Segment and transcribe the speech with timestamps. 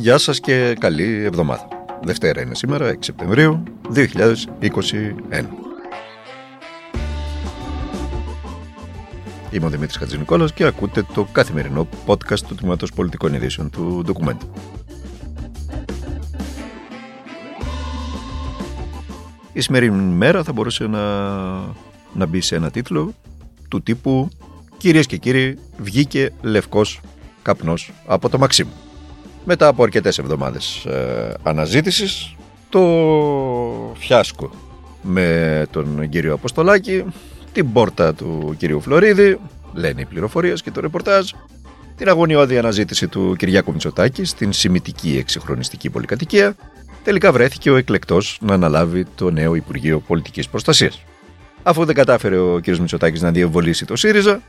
[0.00, 1.68] Γεια σας και καλή εβδομάδα.
[2.02, 3.62] Δευτέρα είναι σήμερα, 6 Σεπτεμβρίου
[3.94, 4.04] 2021.
[9.50, 14.38] Είμαι ο Δημήτρης Χατζηνικόλας και ακούτε το καθημερινό podcast του Τμήματος Πολιτικών Ειδήσεων του Document.
[19.52, 21.28] Η σημερινή μέρα θα μπορούσε να,
[22.14, 23.14] να μπει σε ένα τίτλο
[23.68, 24.28] του τύπου
[24.76, 27.00] «Κυρίες και κύριοι, βγήκε λευκός
[27.42, 28.87] καπνός από το Μαξίμου».
[29.50, 32.34] Μετά από αρκετές εβδομάδες ε, αναζήτησης,
[32.68, 32.82] το
[33.98, 34.50] φιάσκο
[35.02, 37.04] με τον κύριο Αποστολάκη,
[37.52, 39.38] την πόρτα του κυρίου Φλωρίδη,
[39.72, 41.30] λένε οι πληροφορίες και το ρεπορτάζ,
[41.96, 46.56] την αγωνιώδη αναζήτηση του Κυριάκου Μητσοτάκη στην σημητική εξυγχρονιστική πολυκατοικία,
[47.04, 51.02] τελικά βρέθηκε ο εκλεκτός να αναλάβει το νέο Υπουργείο Πολιτικής Προστασίας.
[51.62, 52.66] Αφού δεν κατάφερε ο κ.
[52.66, 54.42] Μητσοτάκης να διαβολήσει το ΣΥΡΙΖΑ,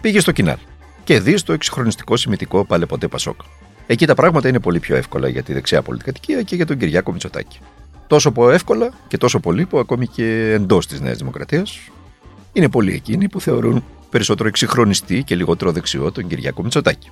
[0.00, 0.58] πήγε στο Κινάλ
[1.04, 3.40] και δει στο εξυγχρονιστικό σημητικό Παλαιποτέ Πασόκ.
[3.90, 7.12] Εκεί τα πράγματα είναι πολύ πιο εύκολα για τη δεξιά πολιτικατοικία και για τον Κυριάκο
[7.12, 7.58] Μητσοτάκη.
[8.06, 11.78] Τόσο εύκολα και τόσο πολύ που ακόμη και εντός της Νέας Δημοκρατίας
[12.52, 17.10] είναι πολλοί εκείνοι που θεωρούν περισσότερο εξυγχρονιστή και λιγότερο δεξιό τον Κυριάκο Μητσοτάκη.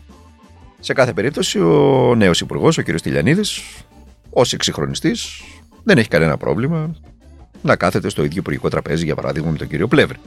[0.81, 3.01] Σε κάθε περίπτωση, ο νέος υπουργός, ο κ.
[3.01, 3.63] Τηλιανίδης,
[4.31, 5.43] ως εξυγχρονιστής,
[5.85, 6.97] δεν έχει κανένα πρόβλημα
[7.63, 10.19] να κάθεται στο ίδιο υπουργικό τραπέζι, για παράδειγμα, με τον κύριο Πλεύρη.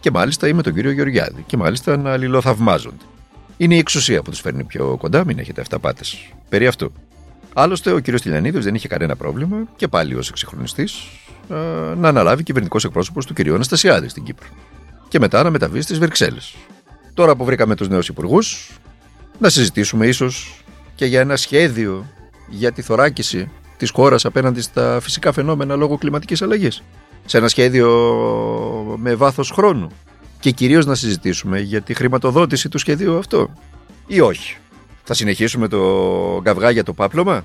[0.00, 1.44] Και μάλιστα ή με τον κύριο Γεωργιάδη.
[1.46, 3.04] Και μάλιστα να αλληλοθαυμάζονται.
[3.56, 6.32] Είναι η εξουσία που τους φέρνει πιο κοντά, μην έχετε αυταπάτες.
[6.48, 6.92] Περί αυτού.
[7.54, 8.02] Άλλωστε, ο κ.
[8.02, 11.02] Τηλιανίδης δεν είχε κανένα πρόβλημα και πάλι ως εξυγχρονιστής
[11.96, 13.40] να αναλάβει κυβερνητικός εκπρόσωπος του κ.
[13.40, 14.46] Αναστασιάδη στην Κύπρο.
[15.08, 16.54] Και μετά να μεταβεί στις Βρυξέλλες.
[17.14, 18.70] Τώρα που βρήκαμε τους νέους υπουργούς,
[19.38, 22.06] να συζητήσουμε ίσως και για ένα σχέδιο
[22.48, 26.82] για τη θωράκιση της χώρας απέναντι στα φυσικά φαινόμενα λόγω κλιματικής αλλαγής.
[27.24, 27.88] Σε ένα σχέδιο
[28.98, 29.88] με βάθος χρόνου
[30.46, 33.50] και κυρίως να συζητήσουμε για τη χρηματοδότηση του σχεδίου αυτό
[34.06, 34.56] ή όχι.
[35.04, 37.44] Θα συνεχίσουμε το καυγά για το πάπλωμα,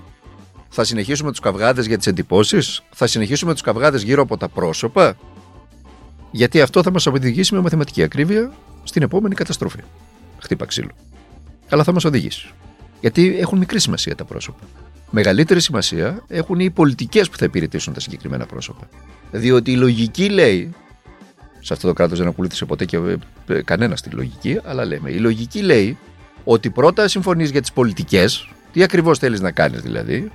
[0.69, 5.17] θα συνεχίσουμε τους καυγάδες για τις εντυπώσεις, θα συνεχίσουμε τους καυγάδες γύρω από τα πρόσωπα,
[6.31, 8.53] γιατί αυτό θα μας οδηγήσει με μαθηματική ακρίβεια
[8.83, 9.79] στην επόμενη καταστροφή.
[10.39, 10.91] Χτύπα ξύλο.
[11.69, 12.49] Αλλά θα μας οδηγήσει.
[12.99, 14.63] Γιατί έχουν μικρή σημασία τα πρόσωπα.
[15.09, 18.89] Μεγαλύτερη σημασία έχουν οι πολιτικές που θα υπηρετήσουν τα συγκεκριμένα πρόσωπα.
[19.31, 20.73] Διότι η λογική λέει
[21.61, 22.97] σε αυτό το κράτος δεν ακολούθησε ποτέ και
[23.47, 25.11] ε, κανένας τη λογική, αλλά λέμε.
[25.11, 25.97] Η λογική λέει
[26.43, 30.31] ότι πρώτα συμφωνείς για τις πολιτικές, τι ακριβώς θέλεις να κάνεις δηλαδή.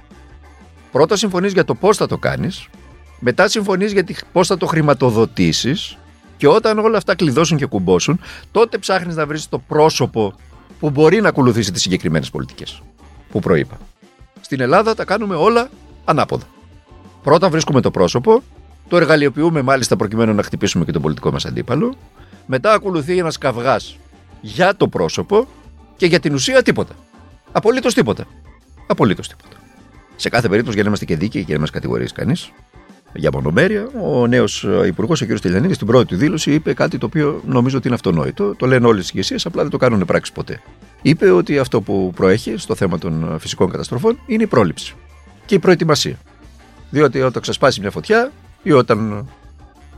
[0.92, 2.68] Πρώτα συμφωνείς για το πώς θα το κάνεις,
[3.20, 5.98] μετά συμφωνείς για πώς θα το χρηματοδοτήσεις
[6.36, 8.20] και όταν όλα αυτά κλειδώσουν και κουμπώσουν,
[8.50, 10.34] τότε ψάχνεις να βρεις το πρόσωπο
[10.80, 12.82] που μπορεί να ακολουθήσει τις συγκεκριμένες πολιτικές
[13.30, 13.78] που προείπα.
[14.40, 15.68] Στην Ελλάδα τα κάνουμε όλα
[16.04, 16.44] ανάποδα.
[17.22, 18.42] Πρώτα βρίσκουμε το πρόσωπο,
[18.88, 21.94] το εργαλειοποιούμε μάλιστα προκειμένου να χτυπήσουμε και τον πολιτικό μας αντίπαλο.
[22.46, 23.98] Μετά ακολουθεί ένας καυγάς
[24.40, 25.48] για το πρόσωπο
[25.96, 26.94] και για την ουσία τίποτα.
[27.52, 28.24] Απολύτως τίποτα.
[28.86, 29.56] Απολύτως τίποτα.
[30.16, 32.52] Σε κάθε περίπτωση, για να είμαστε και δίκαιοι και να μας κατηγορήσει κανείς
[33.14, 35.40] για μονομέρεια, ο νέος υπουργός, ο κ.
[35.40, 38.54] Τηλιανίδης, στην πρώτη του δήλωση είπε κάτι το οποίο νομίζω ότι είναι αυτονόητο.
[38.54, 40.60] Το λένε όλες τι ηγεσίες, απλά δεν το κάνουν πράξη ποτέ.
[41.02, 44.94] Είπε ότι αυτό που προέχει στο θέμα των φυσικών καταστροφών είναι η πρόληψη
[45.44, 46.18] και η προετοιμασία.
[46.90, 48.32] Διότι όταν ξεσπάσει μια φωτιά,
[48.66, 49.28] ή όταν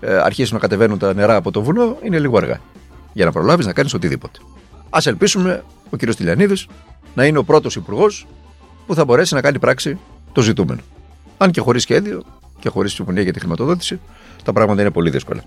[0.00, 2.60] ε, αρχίσουν να κατεβαίνουν τα νερά από το βουνό, είναι λίγο αργά.
[3.12, 4.38] Για να προλάβεις να κάνεις οτιδήποτε.
[4.90, 6.14] Α ελπίσουμε ο κ.
[6.14, 6.66] Τηλιανίδης
[7.14, 8.26] να είναι ο πρώτος υπουργός
[8.86, 9.98] που θα μπορέσει να κάνει πράξη
[10.32, 10.80] το ζητούμενο.
[11.36, 12.22] Αν και χωρίς σχέδιο
[12.58, 14.00] και χωρίς συμφωνία για τη χρηματοδότηση,
[14.44, 15.42] τα πράγματα είναι πολύ δύσκολα.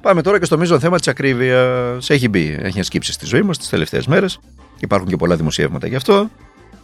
[0.00, 2.10] Πάμε τώρα και στο μείζον θέμα της ακρίβειας.
[2.10, 4.38] Έχει μπει, έχει σκύψει στη ζωή μας τις τελευταίες μέρες.
[4.80, 6.30] Υπάρχουν και πολλά δημοσιεύματα γι' αυτό.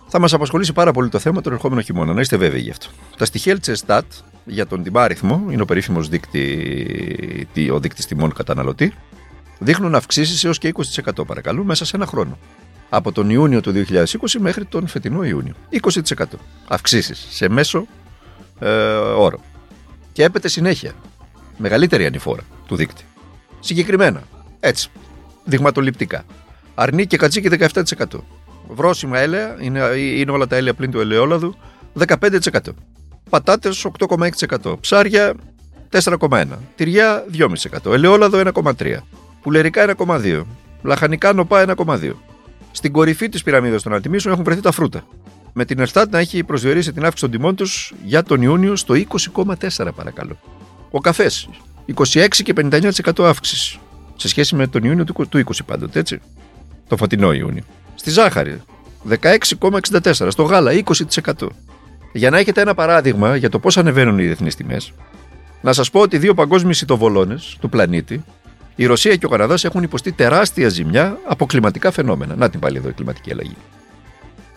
[0.08, 2.86] Θα μας απασχολήσει πάρα πολύ το θέμα τον ερχόμενο χειμώνα, να είστε βέβαιοι γι' αυτό.
[3.16, 4.04] Τα στοιχεία Ελτσεστάτ
[4.50, 8.92] για τον τιμάριθμο, είναι ο περίφημος δείκτη, ο δείκτη τιμών καταναλωτή,
[9.58, 12.38] δείχνουν αυξήσεις έως και 20% παρακαλώ μέσα σε ένα χρόνο.
[12.88, 14.04] Από τον Ιούνιο του 2020
[14.38, 15.54] μέχρι τον φετινό Ιούνιο.
[15.70, 16.24] 20%
[16.68, 17.86] αυξήσεις σε μέσο
[18.58, 19.40] ε, όρο.
[20.12, 20.92] Και έπεται συνέχεια.
[21.56, 23.04] Μεγαλύτερη ανηφόρα του δείκτη.
[23.60, 24.22] Συγκεκριμένα,
[24.60, 24.88] έτσι,
[25.44, 26.24] δειγματοληπτικά.
[26.74, 28.04] Αρνί και κατσίκι 17%.
[28.68, 31.56] Βρόσιμα έλαια, είναι, είναι όλα τα έλαια πλήν του ελαιόλαδου,
[32.06, 32.28] 15%.
[33.30, 34.80] Πατάτες 8,6%.
[34.80, 35.34] Ψάρια
[35.90, 36.46] 4,1%.
[36.76, 37.92] Τυριά 2,5%.
[37.92, 38.96] Ελαιόλαδο 1,3%.
[39.42, 40.42] Πουλερικά 1,2%.
[40.82, 42.12] Λαχανικά νοπά 1,2%.
[42.70, 45.06] Στην κορυφή της πυραμίδας των αντιμήσεων έχουν βρεθεί τα φρούτα.
[45.52, 48.94] Με την Ερστάτ να έχει προσδιορίσει την αύξηση των τιμών τους για τον Ιούνιο στο
[48.94, 50.38] 20,4 παρακαλώ.
[50.90, 51.48] Ο καφές
[51.94, 53.78] 26 και 59% αύξηση
[54.16, 56.20] σε σχέση με τον Ιούνιο του 20 πάντοτε, έτσι.
[56.88, 57.62] Το φωτεινό Ιούνιο.
[57.94, 58.62] Στη ζάχαρη
[59.08, 60.30] 16,64.
[60.30, 61.32] Στο γάλα 20%.
[62.12, 64.92] Για να έχετε ένα παράδειγμα για το πώς ανεβαίνουν οι διεθνείς τιμές,
[65.60, 68.24] να σας πω ότι δύο παγκόσμιοι σιτοβολώνες του πλανήτη,
[68.74, 72.36] η Ρωσία και ο Καναδάς έχουν υποστεί τεράστια ζημιά από κλιματικά φαινόμενα.
[72.36, 73.56] Να την πάλι εδώ η κλιματική αλλαγή.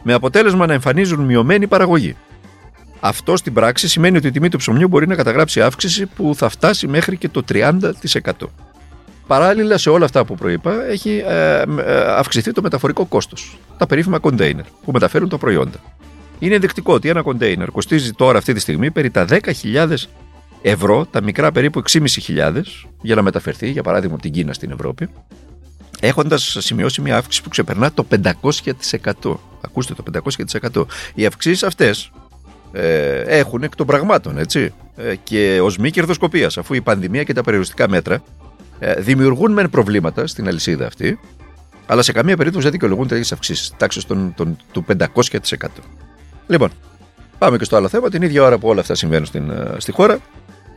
[0.04, 2.16] με αποτέλεσμα να εμφανίζουν μειωμένη παραγωγή.
[3.00, 6.50] Αυτό στην πράξη σημαίνει ότι η τιμή του ψωμιού μπορεί να καταγράψει αύξηση που θα
[6.50, 7.80] φτάσει μέχρι και το 30%.
[9.28, 11.64] Παράλληλα σε όλα αυτά που προείπα, έχει ε, ε,
[12.18, 13.58] αυξηθεί το μεταφορικό κόστος.
[13.78, 15.80] Τα περίφημα κοντέινερ που μεταφέρουν τα προϊόντα.
[16.44, 19.94] Είναι ενδεικτικό ότι ένα κοντέινερ κοστίζει τώρα αυτή τη στιγμή περί τα 10.000
[20.62, 22.62] ευρώ, τα μικρά περίπου 6.500
[23.02, 25.10] για να μεταφερθεί, για παράδειγμα, από την Κίνα στην Ευρώπη,
[26.00, 28.06] έχοντας σημειώσει μια αύξηση που ξεπερνά το
[29.24, 29.36] 500%.
[29.62, 30.04] Ακούστε το
[30.74, 30.86] 500%.
[31.14, 32.12] Οι αυξήσεις αυτές
[32.72, 34.74] ε, έχουν εκ των πραγμάτων, έτσι.
[34.96, 38.24] Ε, και ως μη κερδοσκοπίας, αφού η πανδημία και τα περιοριστικά μέτρα
[38.80, 41.20] ε, δημιουργούν μεν προβλήματα στην αλυσίδα αυτή,
[41.86, 44.08] αλλά σε καμία περίπτωση δεν δικαιολογούν τέτοιες αυξήσεις, τάξη
[44.72, 45.68] του 500%.
[46.48, 46.70] Λοιπόν,
[47.38, 48.10] πάμε και στο άλλο θέμα.
[48.10, 50.20] Την ίδια ώρα που όλα αυτά συμβαίνουν στην, ε, στη χώρα,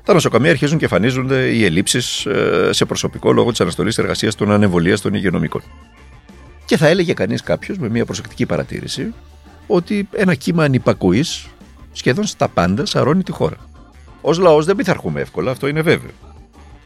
[0.04, 4.50] τα νοσοκομεία αρχίζουν και εμφανίζονται οι ελλείψεις ε, σε προσωπικό λόγω της αναστολής εργασίας των
[4.50, 5.62] ανεμβολία των υγειονομικών.
[6.64, 9.14] Και θα έλεγε κανείς κάποιος με μια προσεκτική παρατήρηση
[9.66, 11.46] ότι ένα κύμα ανυπακοής
[11.92, 13.56] σχεδόν στα πάντα σαρώνει τη χώρα.
[14.20, 16.10] Ω λαός δεν πειθαρχούμε εύκολα, αυτό είναι βέβαιο.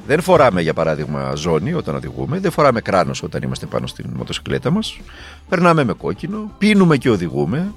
[0.07, 4.71] Δεν φοράμε, για παράδειγμα, ζώνη όταν οδηγούμε, δεν φοράμε κράνος όταν είμαστε πάνω στην μοτοσυκλέτα
[4.71, 5.01] μας.
[5.49, 7.73] Περνάμε με κόκκινο, πίνουμε και οδηγούμε,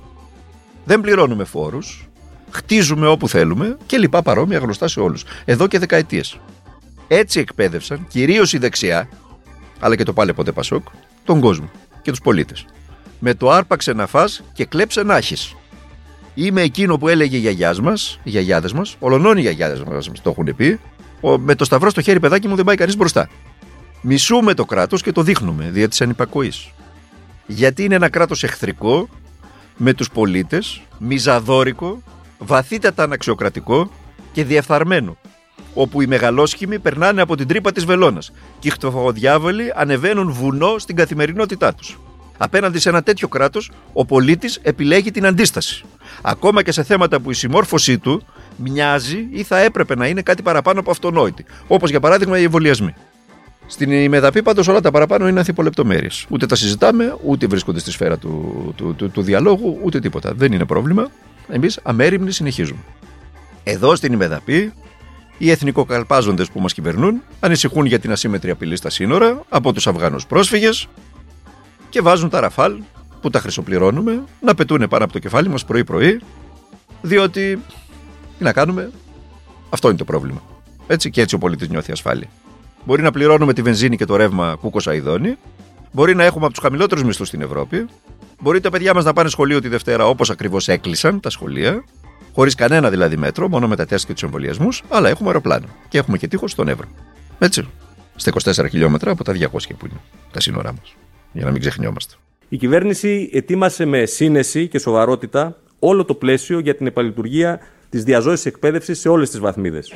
[0.83, 2.09] δεν πληρώνουμε φόρους,
[2.49, 5.23] χτίζουμε όπου θέλουμε και λοιπά παρόμοια γνωστά σε όλους.
[5.45, 6.39] Εδώ και δεκαετίες.
[7.07, 9.09] Έτσι εκπαίδευσαν κυρίως η δεξιά,
[9.79, 10.87] αλλά και το πάλι ποτέ Πασόκ,
[11.23, 11.69] τον κόσμο
[12.01, 12.65] και τους πολίτες.
[13.19, 15.55] Με το άρπαξε να φας και κλέψε να έχεις.
[16.33, 20.29] Είμαι εκείνο που έλεγε η γιαγιάς μας, οι γιαγιάδες μας, ολονών οι γιαγιάδες μας το
[20.29, 20.79] έχουν πει,
[21.39, 23.29] με το σταυρό στο χέρι, παιδάκι μου, δεν πάει κανείς μπροστά.
[24.01, 26.51] Μισούμε το κράτος και το δείχνουμε δια τη ανυπακοή.
[27.45, 29.09] Γιατί είναι ένα κράτος εχθρικό
[29.85, 32.03] με τους πολίτες, μιζαδόρικο,
[32.37, 33.91] βαθύτατα αναξιοκρατικό
[34.31, 35.17] και διεφθαρμένο.
[35.73, 40.95] Όπου οι μεγαλόσχημοι περνάνε από την τρύπα της βελόνας και οι χτωφοδιάβολοι ανεβαίνουν βουνό στην
[40.95, 41.99] καθημερινότητά τους.
[42.37, 45.85] Απέναντι σε ένα τέτοιο κράτος, ο πολίτης επιλέγει την αντίσταση.
[46.21, 48.25] Ακόμα και σε θέματα που η συμμόρφωσή του
[48.55, 51.45] μοιάζει ή θα έπρεπε να είναι κάτι παραπάνω από αυτονόητη.
[51.67, 52.93] Όπως για παράδειγμα οι εμβολιασμοί.
[53.73, 56.09] Στην ημεδαπή πάντως όλα τα παραπάνω είναι ανθιπολεπτομέρειε.
[56.29, 60.33] Ούτε τα συζητάμε, ούτε βρίσκονται στη σφαίρα του, του, του, του διαλόγου, ούτε τίποτα.
[60.33, 61.11] Δεν είναι πρόβλημα.
[61.47, 62.79] Εμείς αμέριμνοι συνεχίζουμε.
[63.63, 64.73] Εδώ στην ημεδαπή,
[65.37, 70.25] οι εθνικοκαλπάζοντες που μας κυβερνούν ανησυχούν για την ασύμετρη απειλή στα σύνορα από τους Αφγανούς
[70.25, 70.87] πρόσφυγες
[71.89, 72.81] και βάζουν τα ραφάλ
[73.21, 76.19] που τα χρυσοπληρώνουμε να πετούν πάνω από το κεφάλι μας πρωί-πρωί,
[77.01, 77.59] διότι
[78.37, 78.91] τι να κάνουμε,
[79.69, 80.41] αυτό είναι το πρόβλημα.
[80.87, 82.27] Έτσι και έτσι ο πολίτη νιώθει ασφάλεια.
[82.85, 85.37] Μπορεί να πληρώνουμε τη βενζίνη και το ρεύμα κούκο Σαϊδόνι,
[85.91, 87.85] μπορεί να έχουμε από τους χαμηλότερους μισθούς στην Ευρώπη,
[88.41, 91.83] μπορεί τα παιδιά μας να πάνε σχολείο τη Δευτέρα όπως ακριβώς έκλεισαν τα σχολεία,
[92.33, 95.97] χωρίς κανένα δηλαδή μέτρο, μόνο με τα τεστ και τους εμβολιασμούς, αλλά έχουμε αεροπλάνο και
[95.97, 96.87] έχουμε και τείχος στον Εύρο.
[97.39, 97.67] Έτσι.
[98.15, 98.31] Στα
[98.63, 99.99] 24 χιλιόμετρα από τα 200 που είναι
[100.31, 100.95] τα σύνορά μας.
[101.31, 102.15] Για να μην ξεχνιόμαστε.
[102.49, 107.59] Η κυβέρνηση ετοίμασε με σύνεση και σοβαρότητα όλο το πλαίσιο για την επαλειτουργία
[107.89, 109.93] της διαζώσης εκπαίδευσης σε όλες τις βαθμίδες.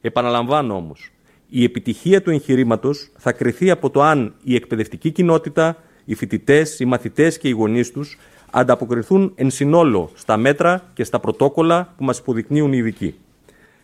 [0.00, 1.10] Επαναλαμβάνω όμως,
[1.48, 6.84] η επιτυχία του εγχειρήματος θα κριθεί από το αν η εκπαιδευτική κοινότητα, οι φοιτητές, οι
[6.84, 8.18] μαθητές και οι γονείς τους
[8.50, 13.14] ανταποκριθούν εν συνόλο στα μέτρα και στα πρωτόκολλα που μας υποδεικνύουν οι ειδικοί.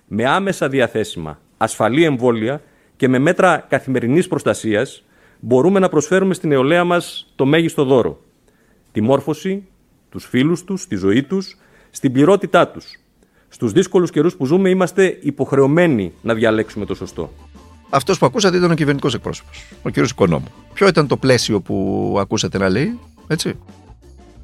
[0.06, 2.62] Με άμεσα διαθέσιμα, ασφαλή εμβόλια
[2.96, 5.04] και με μέτρα καθημερινής προστασίας,
[5.40, 8.20] μπορούμε να προσφέρουμε στην νεολαία μας το μέγιστο δώρο.
[8.92, 9.66] Τη μόρφωση,
[10.10, 11.56] τους φίλους τους, τη ζωή τους,
[11.90, 12.96] στην πληρότητά τους.
[13.48, 17.30] Στους δύσκολους καιρούς που ζούμε, είμαστε υποχρεωμένοι να διαλέξουμε το σωστό.
[17.94, 19.96] Αυτός που ακούσατε ήταν ο κυβερνητικός εκπρόσωπος, ο κ.
[19.96, 20.46] Οικονόμου.
[20.72, 23.58] Ποιο ήταν το πλαίσιο που ακούσατε να λέει, έτσι;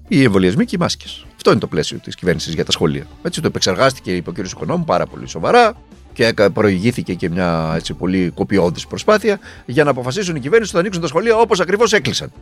[0.09, 1.27] Οι εμβολιασμοί και οι μάσκες.
[1.37, 3.07] Αυτό είναι το πλαίσιο της κυβέρνησης για τα σχολεία.
[3.23, 4.39] Έτσι το επεξεργάστηκε, είπε ο κ.
[4.39, 5.77] Οικονόμου, πάρα πολύ σοβαρά
[6.13, 10.79] και προηγήθηκε και μια έτσι, πολύ κοπιώδης προσπάθεια για να αποφασίσουν οι κυβέρνηση ότι θα
[10.79, 12.33] ανοίξουν τα σχολεία όπως ακριβώς έκλεισαν.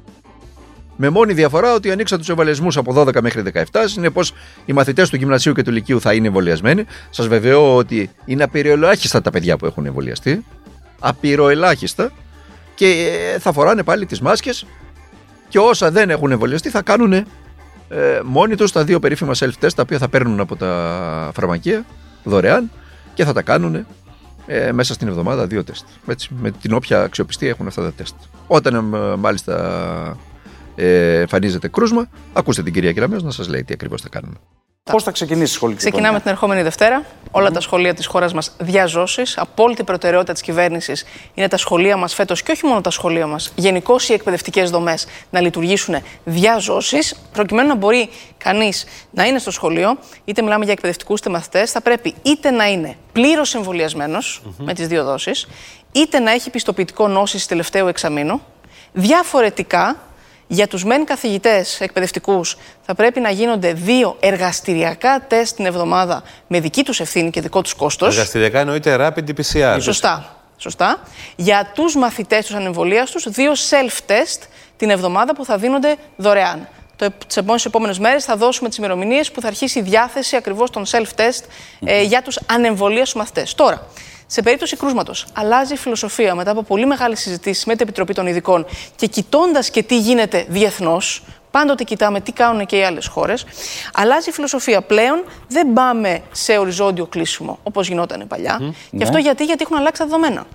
[0.96, 4.32] Με μόνη διαφορά ότι ανοίξαν τους εμβολιασμούς από 12 μέχρι 17, συνεπώς
[4.64, 6.84] οι μαθητές του γυμνασίου και του λυκείου θα είναι εμβολιασμένοι.
[7.10, 10.44] Σας βεβαιώ ότι είναι απειροελάχιστα τα παιδιά που έχουν εμβολιαστεί
[10.98, 12.12] απειροελάχιστα
[12.74, 12.86] και
[13.34, 14.66] ε, θα φοράνε πάλι τις μάσκες
[15.48, 17.24] και όσα δεν έχουν εμβολιαστεί θα κάνουν ε,
[18.24, 21.84] μόνοι τους τα δύο περίφημα self-test τα οποία θα παίρνουν από τα φαρμακεία
[22.24, 22.70] δωρεάν
[23.14, 23.86] και θα τα κάνουν
[24.46, 25.86] ε, μέσα στην εβδομάδα δύο τεστ.
[26.06, 28.14] Έτσι, με την όποια αξιοπιστία έχουν αυτά τα τεστ.
[28.46, 30.16] Όταν ε, μάλιστα
[30.74, 34.36] ε, εμφανίζεται κρούσμα, ακούστε την κυρία Κυραμέως να σας λέει τι ακριβώς θα κάνουμε.
[34.90, 37.04] Πώς θα ξεκινήσει η σχολική Ξεκινάμε την ερχόμενη Δευτέρα.
[37.30, 39.38] Όλα τα σχολεία της χώρας μας διαζώσεις.
[39.38, 43.52] Απόλυτη προτεραιότητα της κυβέρνησης είναι τα σχολεία μας φέτος και όχι μόνο τα σχολεία μας.
[43.54, 49.98] Γενικώς οι εκπαιδευτικές δομές να λειτουργήσουν διαζώσεις, προκειμένου να μπορεί κανείς να είναι στο σχολείο,
[50.24, 54.86] είτε μιλάμε για εκπαιδευτικούς είτε μαθητές, θα πρέπει είτε να είναι πλήρως εμβολιασμένος με τις
[54.86, 55.46] δύο δόσεις,
[55.92, 58.40] είτε να έχει πιστοποιητικό νόσης τελευταίου εξαμήνου.
[58.92, 59.96] Διαφορετικά,
[60.46, 66.60] Για τους μεν καθηγητές εκπαιδευτικούς θα πρέπει να γίνονται δύο εργαστηριακά τεστ την εβδομάδα με
[66.60, 68.14] δική τους ευθύνη και δικό τους κόστος.
[68.14, 69.78] Εργαστηριακά εννοείται rapid PCR.
[69.80, 70.36] Σωστά.
[70.56, 71.00] Σωστά.
[71.36, 76.68] Για τους μαθητές τους ανεμβολίας τους, δύο self-test την εβδομάδα που θα δίνονται δωρεάν.
[77.26, 81.44] Τις επόμενες μέρες θα δώσουμε τις ημερομηνίες που θα αρχίσει η διάθεση ακριβώς των self-test
[81.84, 83.54] ε, για τους ανεμβολία μαθητές.
[83.54, 83.86] Τώρα,
[84.26, 88.26] σε περίπτωση κρούσματος, αλλάζει η φιλοσοφία μετά από πολύ μεγάλες συζητήσεις με την Επιτροπή των
[88.26, 88.66] Ειδικών
[88.96, 93.44] και κοιτώντας και τι γίνεται διεθνώς, πάντοτε κοιτάμε τι κάνουν και οι άλλες χώρες,
[93.92, 94.80] αλλάζει η φιλοσοφία.
[94.80, 98.58] Πλέον δεν πάμε σε οριζόντιο κλείσιμο όπως γινόταν παλιά.
[98.60, 99.22] Mm, και αυτό ναι.
[99.22, 100.46] γιατί, γιατί έχουν αλλάξει τα δεδομένα.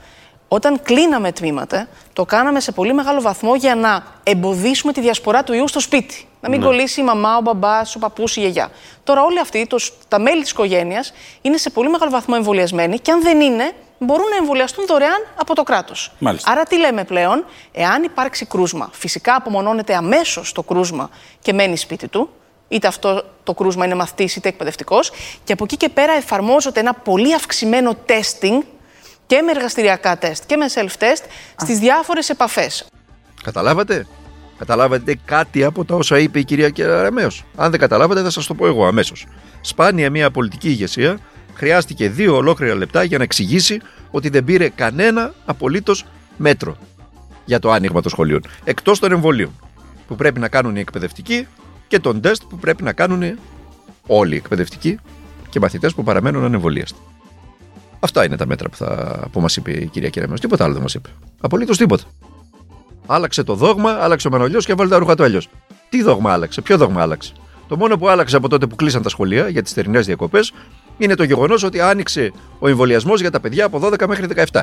[0.53, 5.53] Όταν κλείναμε τμήματα, το κάναμε σε πολύ μεγάλο βαθμό για να εμποδίσουμε τη διασπορά του
[5.53, 6.27] ιού στο σπίτι.
[6.41, 6.65] Να μην ναι.
[6.65, 8.69] κολλήσει η μαμά, ο μπαμπάς, ο παππούς, η γιαγιά.
[9.03, 9.77] Τώρα, όλοι αυτοί, το,
[10.07, 14.29] τα μέλη της οικογένειας, είναι σε πολύ μεγάλο βαθμό εμβολιασμένοι και αν δεν είναι, μπορούν
[14.29, 16.11] να εμβολιαστούν δωρεάν από το κράτος.
[16.43, 21.09] Άρα, τι λέμε πλέον, εάν υπάρξει κρούσμα, φυσικά απομονώνεται αμέσως το κρούσμα
[21.41, 22.29] και μένει σπίτι του,
[22.67, 25.11] είτε αυτό το κρούσμα είναι μαθητής είτε εκπαιδευτικός,
[25.43, 28.61] και από εκεί και πέρα εφαρμόζεται ένα πολύ αυξημένο testing
[29.31, 31.23] και με εργαστηριακά τεστ και με self-test
[31.55, 32.85] στις διάφορες επαφές.
[33.43, 34.07] Καταλάβατε;
[34.57, 38.53] Καταλάβατε κάτι από τα όσα είπε η κυρία Κεραμέως; Αν δεν καταλάβατε θα σας το
[38.53, 39.27] πω εγώ αμέσως.
[39.61, 41.19] Σπάνια μια πολιτική ηγεσία
[41.53, 46.05] χρειάστηκε δύο ολόκληρα λεπτά για να εξηγήσει ότι δεν πήρε κανένα απολύτως
[46.37, 46.77] μέτρο
[47.45, 48.41] για το άνοιγμα των σχολείων.
[48.63, 49.59] Εκτός των εμβολίων
[50.07, 51.47] που πρέπει να κάνουν οι εκπαιδευτικοί
[51.87, 53.39] και των τεστ που πρέπει να κάνουν
[54.07, 54.99] όλοι οι εκπαιδευτικοί
[55.49, 56.99] και μαθητές που παραμένουν ανεμβολίαστοι.
[58.03, 60.37] Αυτά είναι τα μέτρα που, θα, που μας είπε η κυρία Κεραμέο.
[60.37, 61.09] Τίποτα άλλο δεν μας είπε.
[61.41, 62.03] Απολύτως τίποτα.
[63.05, 65.49] Άλλαξε το δόγμα, άλλαξε ο Μανολιός και έβαλε τα ρούχα του αλλιώς.
[65.89, 67.33] Τι δόγμα άλλαξε, ποιο δόγμα άλλαξε;
[67.67, 70.53] Το μόνο που άλλαξε από τότε που κλείσαν τα σχολεία για τις θερινές διακοπές
[70.97, 74.61] είναι το γεγονός ότι άνοιξε ο εμβολιασμός για τα παιδιά από 12 μέχρι 17.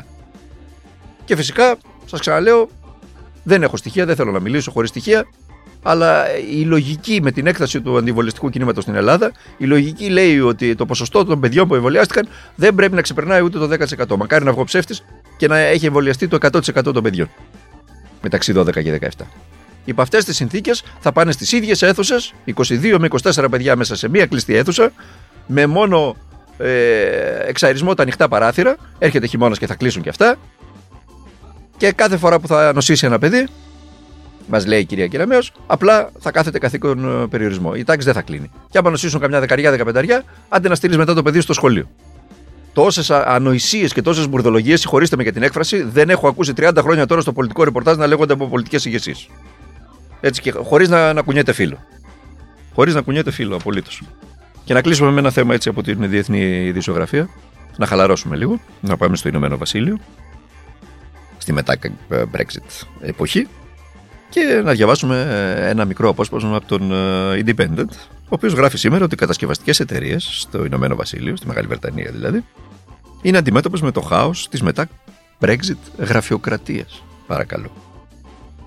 [1.25, 2.69] Και φυσικά, σας ξαναλέω,
[3.43, 5.25] δεν έχω στοιχεία, δεν θέλω να μιλήσω χωρίς στοιχεία,
[5.83, 10.75] αλλά η λογική με την έκταση του αντιβολιστικού κινήματος στην Ελλάδα, η λογική λέει ότι
[10.75, 13.69] το ποσοστό των παιδιών που εμβολιάστηκαν δεν πρέπει να ξεπερνάει ούτε το
[14.13, 14.17] 10%.
[14.17, 15.03] Μακάρι να βγω ψεύτης
[15.37, 17.29] και να έχει εμβολιαστεί το 100% των παιδιών.
[18.21, 19.25] Μεταξύ 12 και 17.
[19.85, 24.09] Υπό αυτές τις συνθήκες θα πάνε στις ίδιες αίθουσες, 22 με 24 παιδιά μέσα σε
[24.09, 24.91] μία κλειστή αίθουσα,
[25.47, 26.15] με μόνο
[26.57, 28.75] ε, εξαρισμό τα ανοιχτά παράθυρα.
[28.99, 30.35] Έρχεται χειμώνας και θα κλείσουν και αυτά.
[31.77, 33.47] Και κάθε φορά που θα νοσήσει ένα παιδί,
[34.51, 37.71] Μας λέει η κυρία Κεραμέο, απλά θα κάθεται καθήκον ε, περιορισμό.
[37.75, 38.51] Η τάξη δεν θα κλείνει.
[38.69, 41.89] Και άμα νοσήσουν καμιά δεκαριά, δεκαπενταριά, άντε να στείλεις μετά το παιδί στο σχολείο.
[42.73, 47.05] Τόσες ανοησίες και τόσες μπουρδολογίες, συγχωρήστε με για την έκφραση, δεν έχω ακούσει 30 χρόνια
[47.05, 49.29] τώρα στο πολιτικό ρεπορτάζ να λέγονται από πολιτικές ηγεσίες.
[50.21, 51.77] Έτσι και χωρίς να, να κουνιέται φίλο.
[52.73, 54.01] Χωρίς να κουνιέται φίλο, απολύτως.
[54.63, 57.29] Και να κλείσουμε με ένα θέμα έτσι από την διεθνή ειδησιογραφία.
[57.77, 59.99] Να χαλαρώσουμε λίγο, να πάμε στο Ηνωμένο Βασίλειο.
[61.37, 61.73] Στη μετά
[62.09, 63.47] ε, Brexit εποχή
[64.29, 69.03] και να διαβάσουμε ε, ένα μικρό απόσπασμα από τον ε, Independent, ο οποίος γράφει σήμερα
[69.03, 72.43] ότι οι κατασκευαστικές εταιρείες στο Ηνωμένο Βασίλειο, στη Μεγάλη Βρετανία δηλαδή,
[73.21, 74.87] είναι αντιμέτωπες με το χάος της μετά
[75.39, 77.03] Brexit γραφειοκρατίας.
[77.27, 77.71] Παρακαλώ.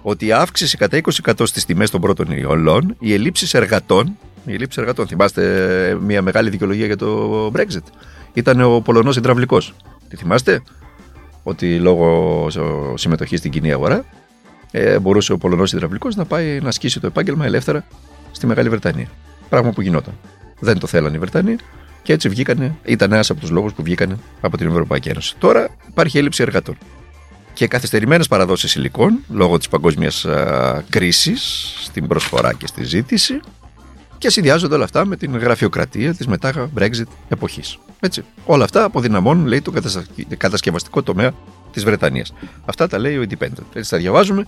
[0.02, 4.19] Ότι η αύξηση κατά 20% στις τιμές των πρώτων υλών, οι ελλείψει εργατών.
[4.47, 5.07] Οι ελλείψει εργατών.
[5.07, 5.42] Θυμάστε
[5.88, 7.87] ε, μια μεγάλη δικαιολογία για το Brexit.
[8.33, 9.59] Ήταν ο Πολωνός Ιδραυλικό.
[10.09, 10.62] Τι θυμάστε,
[11.42, 12.47] ότι λόγω
[12.95, 14.04] συμμετοχής στην κοινή αγορά
[14.75, 17.85] ε, μπορούσε ο Πολωνός υδραυλικό να πάει να ασκήσει το επάγγελμα ελεύθερα
[18.33, 19.09] στη Μεγάλη Βρετανία.
[19.49, 20.14] Πράγμα που γινόταν.
[20.59, 21.57] Δεν το θέλανε οι Βρετανοί
[22.02, 25.35] και έτσι βγήκανε, ήταν ένας από τους λόγους που βγήκαν από την Ευρωπαϊκή Ένωση.
[25.38, 26.76] Τώρα υπάρχει έλλειψη εργατών.
[27.52, 30.26] Και καθυστερημένες παραδόσεις υλικών λόγω της παγκόσμιας
[30.88, 33.41] κρίσης στην προσφορά και στη ζήτηση
[34.19, 37.79] και συνδυάζονται όλα αυτά με την γραφειοκρατία της μετά Brexit εποχής.
[38.00, 38.25] Έτσι.
[38.45, 39.73] Όλα αυτά αποδυναμώνουν, λέει, το
[40.37, 41.33] κατασκευαστικό τομέα
[41.73, 42.33] της Βρετανίας.
[42.64, 43.64] Αυτά τα λέει ο Independent.
[43.73, 44.47] Έτσι τα διαβάζουμε,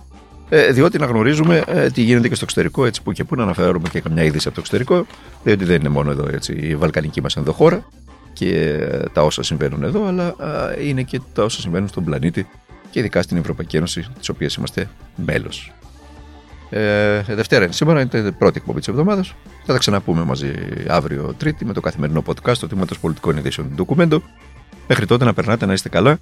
[0.49, 3.43] ε, διότι να γνωρίζουμε ε, τι γίνεται και στο εξωτερικό, έτσι που και που να
[3.43, 5.05] αναφέρουμε και καμιά είδηση από το εξωτερικό,
[5.43, 7.85] διότι δεν είναι μόνο εδώ έτσι, η βαλκανική μας ενδοχώρα
[8.33, 10.35] και ε, τα όσα συμβαίνουν εδώ, αλλά
[10.81, 12.47] είναι και τα όσα συμβαίνουν στον πλανήτη
[12.89, 15.73] και ειδικά στην Ευρωπαϊκή Ένωση, της οποίας είμαστε μέλος.
[16.69, 19.33] Ε, Δευτέρα είναι σήμερα, είναι η πρώτη εκπομπή της εβδομάδας.
[19.65, 20.51] Θα τα ξαναπούμε μαζί
[20.87, 24.21] αύριο Τρίτη με το καθημερινό podcast του Τμήματος Πολιτικών Ειδήσεων του Ντοκουμέντο.
[24.87, 26.17] Μέχρι τότε να περνάτε να είστε καλά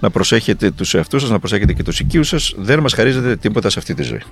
[0.00, 2.54] να προσέχετε τους εαυτούς σας, να προσέχετε και τους οικείους σας.
[2.56, 4.22] Δεν μας χαρίζετε τίποτα σε αυτή τη ζωή.